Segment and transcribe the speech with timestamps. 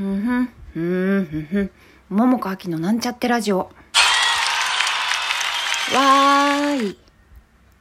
[0.00, 1.70] ふんふん、ふんふんん。
[2.08, 3.58] 桃子秋のなんちゃってラジオ。
[3.58, 6.98] わーい。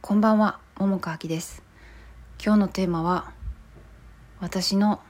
[0.00, 1.64] こんばんは、桃子秋です。
[2.40, 3.32] 今日のテーマは、
[4.38, 5.00] 私の、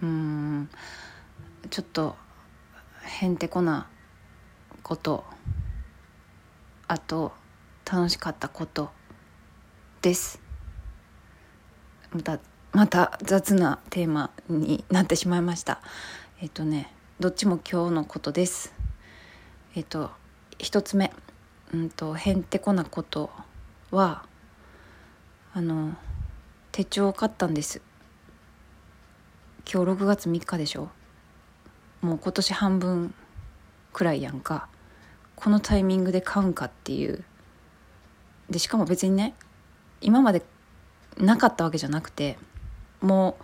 [0.00, 0.70] うん、
[1.68, 2.16] ちょっと、
[3.02, 3.90] へんてこな
[4.82, 5.26] こと、
[6.88, 7.34] あと、
[7.84, 8.88] 楽しかったこと
[10.00, 10.40] です。
[12.10, 12.38] また
[12.72, 15.80] また雑なテーマになってしまいました。
[16.40, 18.74] えっ、とねどっちも今日のことです。
[19.74, 20.10] えっ、と
[20.58, 21.12] 一つ目。
[21.72, 23.30] うんとへんてこなこと
[23.90, 24.24] は
[25.52, 25.96] あの
[26.70, 27.80] 手帳を買ったんです。
[29.70, 30.90] 今日6月3日でしょ。
[32.02, 33.14] もう今年半分
[33.92, 34.68] くらいやんか。
[35.34, 37.24] このタイミングで買うんかっていう。
[38.50, 39.34] でしかも別にね
[40.00, 40.42] 今まで
[41.18, 42.38] なかったわけじゃなくて
[43.06, 43.36] も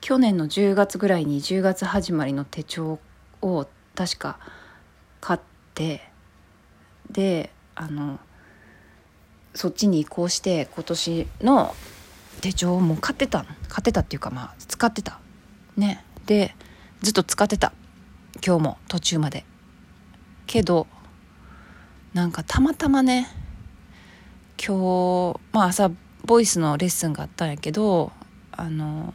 [0.00, 2.98] 去年の10月ぐらいに10月始まりの手帳
[3.42, 4.38] を確か
[5.20, 5.40] 買っ
[5.74, 6.02] て
[7.10, 8.18] であの
[9.54, 11.74] そっちに移行して今年の
[12.40, 15.20] 手帳をもう買ってた買ってたっていうかまあ使ってた。
[15.76, 16.04] ね。
[16.26, 16.54] で
[17.02, 17.72] ずっと使ってた。
[18.44, 19.44] 今日も途中まで。
[20.46, 20.86] けど
[22.14, 23.28] なんかたまたまね
[24.56, 25.90] 今日まあ朝
[26.24, 28.12] ボイスのレッスンがあったんやけど
[28.60, 29.14] あの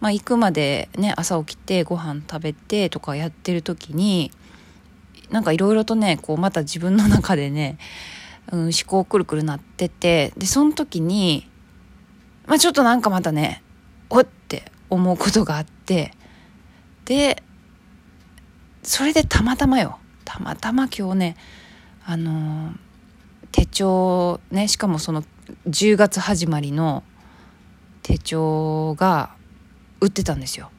[0.00, 4.30] まあ行くまでね朝起きてご飯食べてとかやってる時に
[5.30, 7.78] なんかいろいろとねこうまた自分の中でね、
[8.52, 11.48] うん、思考くるくるなっててでその時に
[12.46, 13.62] まあちょっとなんかまたね
[14.10, 16.12] おって思うことがあって
[17.06, 17.42] で
[18.82, 19.98] それでたまたまよ。
[20.26, 21.36] たまたま今日ね
[22.04, 22.72] あの
[23.50, 25.24] 手帳ねしかもその
[25.68, 27.02] 10月始まりの
[28.04, 29.34] 手帳が
[30.00, 30.70] 売ってたんですよ。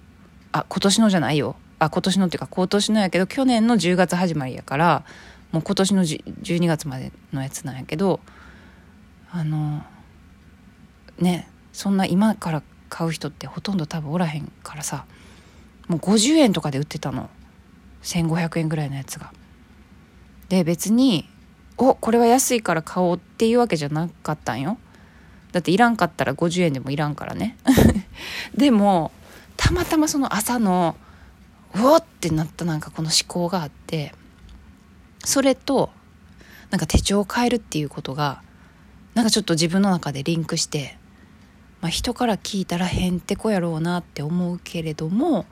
[0.54, 1.58] あ今年のじゃないよ。
[1.80, 5.04] あ今年のっていうか今年のやけど去年の10月始まりやから
[5.52, 8.22] もう今年の12月までのやつなんやけど
[9.30, 9.84] あの
[11.20, 15.06] ねそんな今から買う人ってほとんど多分おらへんからさ
[15.90, 17.30] もう50円とかで売ってたの。
[18.06, 19.34] 1500円ぐらいのやつが。
[20.48, 21.28] で別に
[21.78, 24.78] おこれは安いから買おうっていうわけじゃなかったんよ。
[25.56, 27.56] だっていらんかったら50円でもいらんからね。
[28.58, 29.14] でも
[29.56, 30.98] たまたまその朝の
[31.74, 34.14] うおってなったなんかこの思考があって
[35.24, 35.92] それと
[36.72, 38.42] なんか手帳を変えるっていうことが
[39.14, 40.98] なんかちょっと自分の中でリンクして、
[41.80, 45.46] まあ、人から聞いたらへんてこやろうなって思うけれども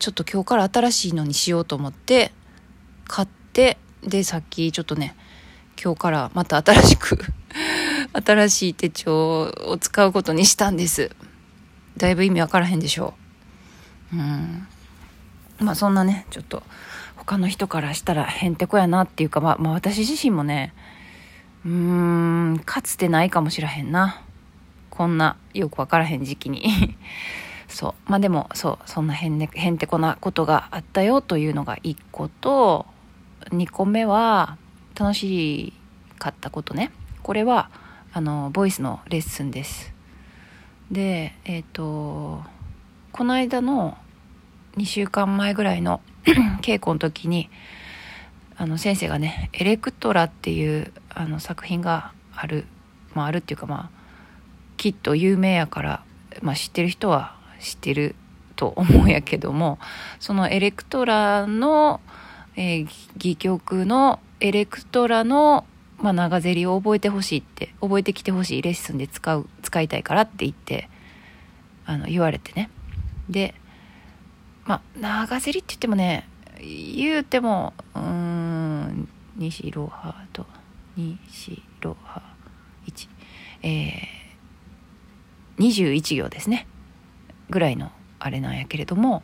[0.00, 2.32] ちょっと今日から新しいのにしようと思って
[3.06, 5.14] 買ってでさっきちょっとね
[5.80, 7.18] 今日からまた新しく
[8.12, 11.10] 新しい手帳を使うことにしたんです。
[11.96, 13.14] だいぶ意味わからへんでしょ
[14.12, 14.16] う。
[14.16, 14.66] うん。
[15.60, 16.62] まあそんなねちょっと
[17.16, 20.74] 他の人からしたらへんてこやなっていうかまあ、まあ、私自身もね
[21.64, 24.22] うーんかつてないかもしらへんな。
[24.90, 26.64] こんなよくわからへん時期に。
[27.66, 28.10] そう。
[28.10, 32.86] まあでもそうそんなへん,、ね、へんてこなことがあったよというのが1個と
[33.50, 34.58] 2個目は
[34.94, 35.72] 楽し
[36.18, 36.90] かったことね。
[37.22, 37.70] これは
[38.12, 39.92] あのボイスのレッスンです。
[40.90, 42.42] でえっ、ー、と
[43.12, 43.96] この間の
[44.76, 46.00] 2週間前ぐらいの
[46.62, 47.50] 稽古の時に
[48.56, 52.66] あの先生がね「エレクトラ」っていうあの作品がある
[53.14, 53.90] まああるっていうかまあ
[54.76, 56.04] きっと有名やから、
[56.42, 58.14] まあ、知ってる人は知ってる
[58.56, 59.78] と思うんやけども
[60.20, 62.00] そのエレクトラの
[62.56, 65.64] えー、戯曲のエレクトラの、
[66.02, 70.88] まあ、長ゼリを覚えてほしいって覚えてきてほしいレッスンで使う使いたいからって言って
[71.86, 72.68] あの言われてね。
[73.30, 73.54] で
[74.64, 76.28] まあ長ゼリって言ってもね
[76.60, 80.44] 言うてもうん西ロハと
[80.96, 82.20] 西ロハ
[82.86, 83.08] 1
[83.62, 86.66] えー、21行ですね。
[87.48, 89.22] ぐらいのあれなんやけれども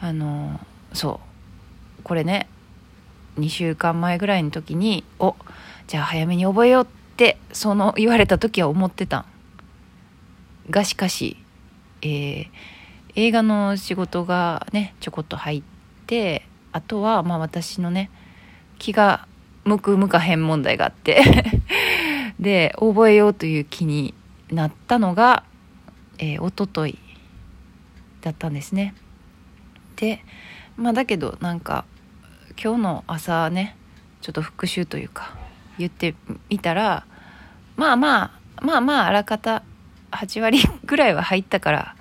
[0.00, 0.60] あの
[0.92, 1.20] そ
[1.98, 2.02] う。
[2.04, 2.48] これね
[3.40, 5.34] 2週間前ぐらいの時にお
[5.86, 9.26] じゃあ早めに覚えようってその言われた時は思ってた
[10.68, 11.36] がしかし、
[12.02, 12.48] えー、
[13.16, 15.62] 映画の仕事がねちょこっと入っ
[16.06, 18.10] てあとはまあ私のね
[18.78, 19.26] 気が
[19.64, 21.22] 向く向かへん問題があって。
[22.40, 24.14] で覚えようという気に
[24.50, 25.44] なったのが、
[26.18, 26.98] えー、一昨日
[28.22, 28.94] だったんですね。
[29.96, 30.24] で
[30.76, 31.84] まあだけどなんか
[32.62, 33.76] 今日の朝ね
[34.20, 35.36] ちょっと復習というか
[35.78, 36.14] 言って
[36.48, 37.06] みたら
[37.76, 38.30] まあまあ
[38.62, 39.62] まあまああらかた
[40.10, 41.96] 8割ぐらいは入ったから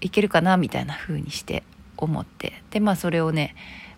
[0.00, 1.62] いけるかなみたいな風にして
[1.96, 3.54] 思ってでまあそれをね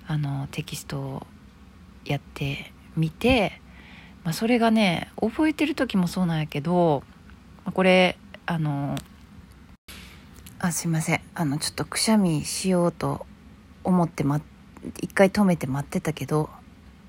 [0.06, 1.26] あのテキストを
[2.04, 3.60] やってみて、
[4.24, 7.04] まあ、それがね覚えてる時もそうなんやけど
[7.72, 8.96] これあの
[10.58, 11.20] あすいません。
[11.34, 13.26] あのちょっとくしゃみしようと
[13.82, 14.40] 思ってま
[15.00, 16.50] 一回止めて待ってたけど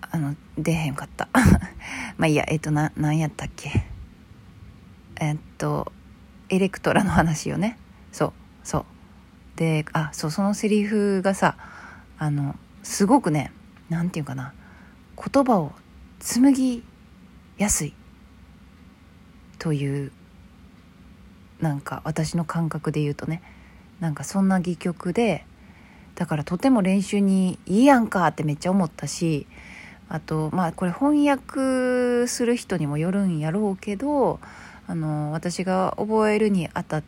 [0.02, 1.28] あの出へんかった。
[2.18, 3.86] まあいいやえっ、とな何やったっけ。
[5.20, 5.92] えっと
[6.50, 7.78] エレクトラの話よね。
[8.12, 8.34] そう
[8.64, 8.86] そう。
[9.56, 11.58] であそうそのセリフがさ
[12.18, 13.52] あのすごくね
[13.90, 14.54] 何て言うかな。
[15.16, 15.72] 言葉を
[16.20, 16.84] 紡ぎ
[17.58, 17.94] やすい。
[19.58, 20.12] という
[21.60, 23.42] なんか私の感覚で言うとね。
[24.00, 25.46] なんかそんな戯曲で
[26.16, 29.48] だからとても練習にいいやんかってめっちゃ思ったし
[30.10, 34.40] あとまあこれ翻訳する人にもよるんやろうけど
[34.88, 37.04] あの私が覚えるにあたっ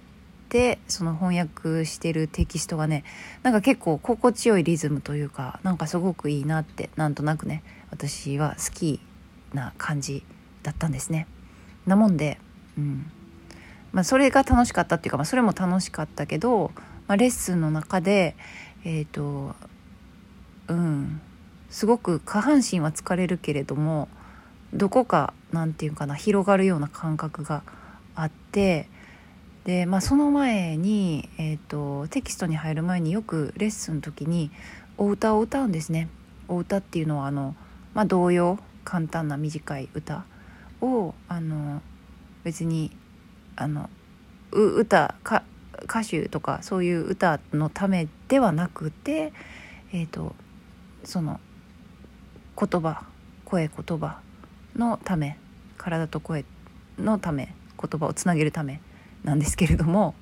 [0.49, 3.03] てその翻訳してるテキストがね
[3.43, 8.99] なんか結構心地よいリズムというかなんかすごくいいなってなんとなくね私は好き
[9.53, 10.23] な感じ
[10.63, 11.27] だったんですね。
[11.85, 12.39] なもんで、
[12.77, 13.11] うん
[13.95, 16.71] まあ、それが楽しかったっていうか、まあ、それも楽しかったけど、
[17.07, 18.35] まあ、レッスンの中で
[18.85, 19.55] えっ、ー、と
[20.69, 21.21] うん
[21.69, 24.07] すごく下半身は疲れるけれども
[24.73, 27.63] どこか何て言うかな広がるような感覚が
[28.15, 28.87] あって
[29.65, 34.51] で、まあ、その前に、えーと、テキストに入る前によくレッスンの時に
[34.97, 36.07] お歌を歌うんですね。
[36.47, 37.55] お歌っていうのはあの、
[37.95, 40.23] まあ、童謡簡単な短い歌
[40.81, 41.81] をあの
[42.43, 42.95] 別に
[43.55, 43.89] あの
[44.51, 45.43] 歌か
[45.85, 49.33] 歌手とかそういう歌のためではなくて、
[49.93, 50.35] えーと、
[51.03, 51.39] その
[52.59, 53.05] 言葉
[53.45, 54.19] 声言葉
[54.75, 55.37] のため
[55.77, 56.45] 体と声
[56.97, 58.81] のため言葉をつなげるため
[59.23, 60.15] なんですけれども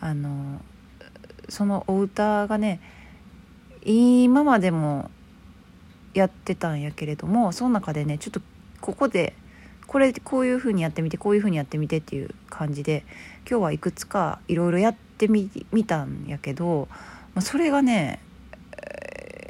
[0.00, 0.60] あの
[1.48, 2.80] そのお歌がね
[3.84, 5.10] 今までも
[6.14, 8.40] やってたんやけれどもその中でねちょっと
[8.80, 9.34] ここで
[9.86, 13.04] これこういう風にやってみてこういう風にやってみてっていう感じで
[13.48, 15.48] 今日はいくつかいろいろやってみ
[15.86, 16.88] たんやけど、
[17.34, 18.20] まあ、それがね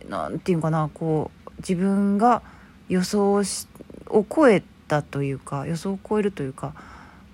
[0.09, 2.43] 何、えー、て言うかなこう自分が
[2.89, 3.43] 予想
[4.09, 6.75] を超えたというか予想を超えるというか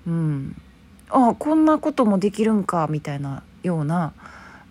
[0.06, 0.56] うん
[1.10, 4.14] ああこんなこともできるんかみたいなような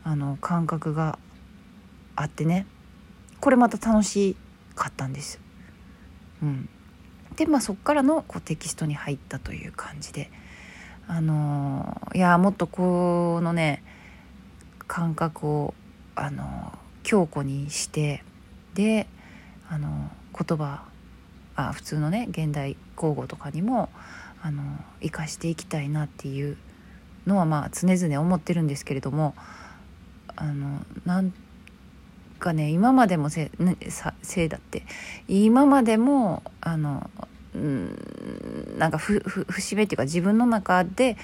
[0.03, 1.19] あの感覚が
[2.15, 2.65] あってね
[3.39, 4.35] これまた楽し
[4.75, 5.39] かったんです。
[6.41, 6.69] うん、
[7.35, 10.31] でまあそっからのこうテキストに入ったという感じで。
[11.07, 13.83] あのいやもっとこのね
[14.87, 15.73] 感覚を
[16.15, 16.71] あの
[17.03, 18.23] 強固にして
[18.75, 19.07] で
[19.69, 20.85] あの言葉
[21.57, 23.89] あ普通のね現代口語とかにも
[24.41, 24.63] あの
[25.01, 26.55] 生かしていきたいなっていう
[27.27, 29.35] のはまあ常々思ってるんですけれども
[30.37, 31.33] あのなん
[32.41, 33.49] かね今までもせ
[34.35, 34.83] いだって。
[35.29, 37.09] 今までもあの
[37.53, 41.17] うんなんか節目っていうか自分の中で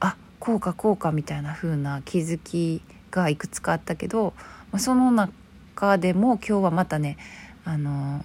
[0.00, 4.34] あこうかこうかみたいな風な気づきがいくつかあったけど、
[4.72, 7.16] まあ、その中でも今日はまたね
[7.64, 8.24] あの、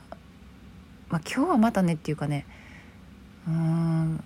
[1.10, 2.46] まあ、今日はまたねっていうかね
[3.48, 4.24] うん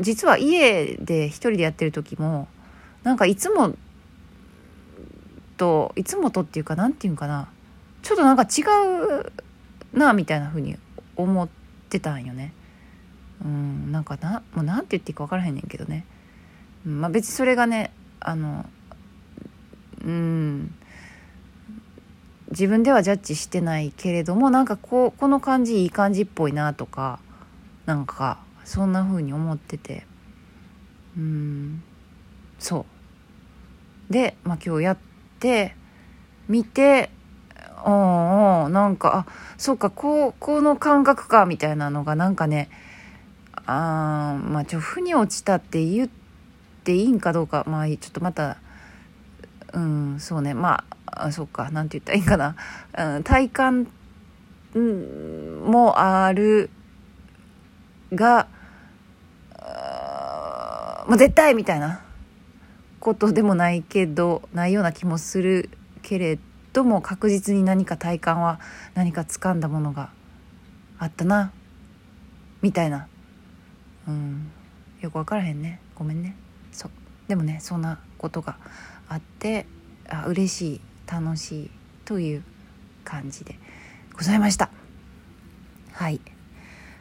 [0.00, 2.48] 実は家で一人でやってる時も
[3.02, 3.74] なんかいつも
[5.56, 7.48] といつもとっていうか何て言うかな
[8.10, 8.62] ちょっとなんか違
[9.94, 10.76] うなみたいな風に
[11.14, 11.48] 思っ
[11.88, 12.52] てたんよね。
[13.40, 16.04] うんなんかなもう何て言っていいか分からへんねんけどね、
[16.84, 18.66] まあ別にそれがねあの
[20.04, 20.74] うん。
[22.50, 27.20] 自分ではジャッジしてないけれどもなんかこうこの感じいい感じっぽいなとか
[27.86, 30.04] なんかそんな風に思ってて。
[31.16, 31.82] うん。
[32.58, 32.84] そ
[34.10, 34.12] う。
[34.12, 34.98] で、まあ、今日やっ
[35.38, 35.76] て
[36.48, 37.10] 見て
[37.84, 42.70] おおなんかあそうかこうこの感覚かみたいなのがなんかね
[43.66, 46.10] あまあちょ腑に落ちたって言っ
[46.84, 48.58] ていいんかどうかまあちょっとまた
[49.72, 52.56] うんそうねまああそうかなんて言ったらいいかな、
[53.16, 53.86] うん、体感
[54.74, 56.70] もある
[58.12, 58.48] が
[61.06, 62.02] もう絶対みたいな
[63.00, 65.70] ことでもないけどないような気もする
[66.02, 68.60] けれどとも確実に何か体感は
[68.94, 70.10] 何か掴んだものが
[70.98, 71.52] あったな。
[72.62, 73.08] みたいな。
[74.06, 74.50] うん。
[75.00, 75.80] よく分からへんね。
[75.94, 76.36] ごめんね。
[76.72, 76.90] そう
[77.28, 78.56] でもねそんなことが
[79.08, 79.66] あって
[80.08, 81.70] あ嬉しい楽しい
[82.04, 82.42] という
[83.04, 83.56] 感じで
[84.16, 84.70] ございました。
[85.92, 86.20] はい。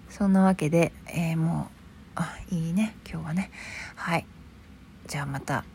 [0.10, 1.70] そんなわけで、えー、も
[2.16, 2.96] うあいいね。
[3.10, 3.52] 今日はね。
[3.96, 4.26] はい。
[5.08, 5.66] じゃあまた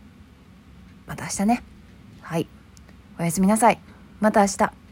[1.06, 1.74] また明日ね。
[3.18, 3.80] おやすみなさい。
[4.21, 4.84] また明日。